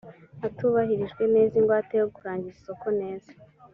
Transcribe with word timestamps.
atubahirijwe 0.47 1.23
neza 1.33 1.53
ingwate 1.59 1.93
yo 2.01 2.07
kurangiza 2.15 2.57
isoko 2.59 2.87
neza 3.01 3.31